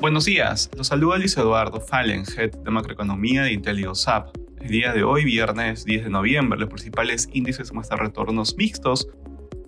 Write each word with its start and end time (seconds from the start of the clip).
Buenos 0.00 0.24
días, 0.24 0.70
los 0.78 0.86
saluda 0.86 1.18
Luis 1.18 1.36
Eduardo 1.36 1.78
Fallen, 1.78 2.24
Head 2.24 2.52
de 2.52 2.70
Macroeconomía 2.70 3.42
de 3.42 3.52
IntelioSAP. 3.52 4.34
El 4.58 4.68
día 4.68 4.94
de 4.94 5.02
hoy, 5.04 5.26
viernes 5.26 5.84
10 5.84 6.04
de 6.04 6.10
noviembre, 6.10 6.58
los 6.58 6.70
principales 6.70 7.28
índices 7.34 7.70
muestran 7.74 8.00
retornos 8.00 8.56
mixtos 8.56 9.08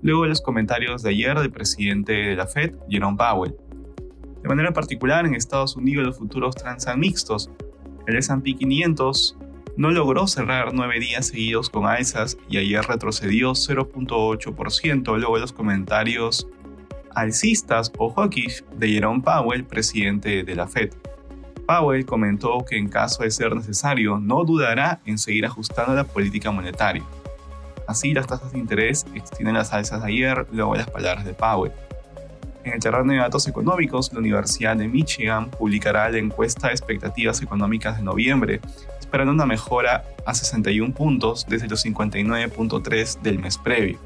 luego 0.01 0.23
de 0.23 0.31
los 0.31 0.41
comentarios 0.41 1.03
de 1.03 1.11
ayer 1.11 1.39
del 1.39 1.51
presidente 1.51 2.13
de 2.15 2.35
la 2.35 2.47
Fed, 2.47 2.73
Jerome 2.89 3.19
Powell. 3.19 3.55
De 4.43 4.49
manera 4.49 4.73
particular, 4.73 5.27
en 5.27 5.35
Estados 5.35 5.77
Unidos 5.77 6.07
los 6.07 6.17
futuros 6.17 6.57
transan 6.57 6.99
mixtos. 6.99 7.51
El 8.07 8.17
S&P 8.17 8.55
500 8.55 9.37
no 9.77 9.91
logró 9.91 10.27
cerrar 10.27 10.73
nueve 10.73 10.99
días 10.99 11.27
seguidos 11.27 11.69
con 11.69 11.85
alzas 11.85 12.39
y 12.49 12.57
ayer 12.57 12.83
retrocedió 12.83 13.51
0.8% 13.51 15.19
luego 15.19 15.35
de 15.35 15.41
los 15.43 15.53
comentarios 15.53 16.49
alcistas 17.15 17.93
o 17.99 18.11
hawkish 18.11 18.65
de 18.77 18.89
Jerome 18.89 19.23
Powell, 19.23 19.65
presidente 19.65 20.43
de 20.43 20.55
la 20.55 20.67
Fed. 20.67 20.91
Powell 21.67 22.05
comentó 22.05 22.65
que 22.69 22.77
en 22.77 22.89
caso 22.89 23.23
de 23.23 23.31
ser 23.31 23.55
necesario 23.55 24.19
no 24.19 24.45
dudará 24.45 25.01
en 25.07 25.19
seguir 25.19 25.47
ajustando 25.47 25.95
la 25.95 26.05
política 26.05 26.51
monetaria. 26.51 27.05
Así, 27.87 28.15
las 28.15 28.27
tasas 28.27 28.53
de 28.53 28.59
interés 28.59 29.07
extienden 29.15 29.55
las 29.55 29.73
alzas 29.73 30.03
de 30.03 30.09
ayer 30.09 30.47
luego 30.53 30.73
de 30.73 30.79
las 30.79 30.91
palabras 30.91 31.25
de 31.25 31.35
Powell. 31.35 31.73
En 32.65 32.75
el 32.75 32.81
terreno 32.81 33.13
de 33.13 33.19
datos 33.19 33.49
económicos, 33.49 34.13
la 34.13 34.21
Universidad 34.21 34.77
de 34.77 34.87
Michigan 34.87 35.51
publicará 35.51 36.09
la 36.11 36.19
encuesta 36.19 36.69
de 36.69 36.75
expectativas 36.75 37.43
económicas 37.43 37.97
de 37.97 38.05
noviembre, 38.05 38.61
esperando 39.01 39.33
una 39.33 39.47
mejora 39.47 40.05
a 40.25 40.35
61 40.35 40.95
puntos 40.95 41.45
desde 41.49 41.69
los 41.69 41.85
59.3 41.85 43.21
del 43.21 43.41
mes 43.41 43.59
previo. 43.59 43.99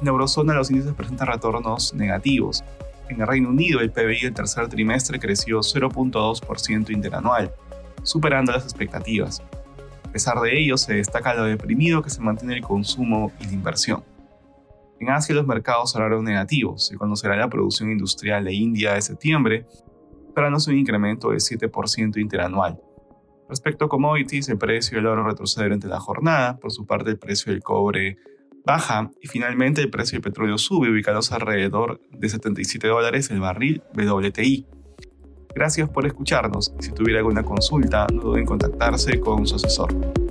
En 0.00 0.04
la 0.04 0.12
eurozona 0.12 0.54
los 0.54 0.70
índices 0.70 0.94
presentan 0.94 1.26
retornos 1.26 1.92
negativos. 1.92 2.62
En 3.08 3.20
el 3.20 3.26
Reino 3.26 3.48
Unido 3.48 3.80
el 3.80 3.90
PBI 3.90 4.22
del 4.22 4.34
tercer 4.34 4.68
trimestre 4.68 5.18
creció 5.18 5.58
0.2% 5.58 6.90
interanual, 6.90 7.52
superando 8.04 8.52
las 8.52 8.62
expectativas. 8.62 9.42
A 10.04 10.12
pesar 10.12 10.40
de 10.40 10.58
ello, 10.58 10.76
se 10.76 10.94
destaca 10.94 11.34
lo 11.34 11.44
deprimido 11.44 12.00
que 12.00 12.10
se 12.10 12.20
mantiene 12.20 12.54
el 12.54 12.62
consumo 12.62 13.32
y 13.40 13.46
la 13.46 13.52
inversión. 13.52 14.04
En 15.00 15.10
Asia 15.10 15.34
los 15.34 15.46
mercados 15.46 15.92
cerraron 15.92 16.24
negativos. 16.24 16.86
Se 16.86 16.96
conocerá 16.96 17.36
la 17.36 17.48
producción 17.48 17.90
industrial 17.90 18.44
de 18.44 18.54
India 18.54 18.94
de 18.94 19.02
septiembre, 19.02 19.66
esperándose 20.28 20.70
un 20.70 20.78
incremento 20.78 21.30
de 21.30 21.36
7% 21.36 22.18
interanual. 22.18 22.80
Respecto 23.48 23.86
a 23.86 23.88
commodities, 23.88 24.48
el 24.48 24.58
precio 24.58 24.96
del 24.96 25.06
oro 25.06 25.24
retrocede 25.24 25.64
durante 25.64 25.88
la 25.88 26.00
jornada. 26.00 26.58
Por 26.58 26.70
su 26.70 26.86
parte, 26.86 27.10
el 27.10 27.18
precio 27.18 27.52
del 27.52 27.62
cobre 27.62 28.18
baja 28.68 29.10
y 29.22 29.28
finalmente 29.28 29.80
el 29.80 29.88
precio 29.88 30.16
del 30.16 30.22
petróleo 30.22 30.58
sube, 30.58 30.90
ubicándose 30.90 31.34
alrededor 31.34 32.02
de 32.10 32.28
77 32.28 32.86
dólares 32.86 33.30
el 33.30 33.40
barril 33.40 33.82
WTI. 33.94 34.66
Gracias 35.54 35.88
por 35.88 36.06
escucharnos 36.06 36.74
si 36.78 36.92
tuviera 36.92 37.20
alguna 37.20 37.42
consulta 37.42 38.06
no 38.12 38.20
duden 38.20 38.40
en 38.40 38.46
contactarse 38.46 39.18
con 39.20 39.46
su 39.46 39.56
asesor. 39.56 40.27